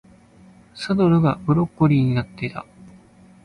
[0.73, 2.65] サドルがブロッコリーになってた